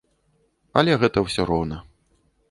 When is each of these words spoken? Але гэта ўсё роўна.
Але 0.81 0.95
гэта 1.03 1.23
ўсё 1.27 1.45
роўна. 1.51 1.77